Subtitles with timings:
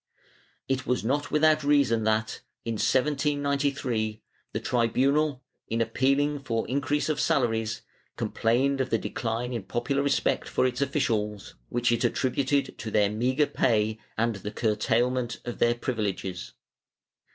[0.19, 0.23] ^
[0.67, 7.19] It was not without reason that, in 1793, the tribunal, in appealing for increase of
[7.21, 7.83] salaries,
[8.17, 13.11] complained of the decline in popular respect for its officials, which it attributed to their
[13.11, 16.53] meagre pay and the curtailment of their privileges.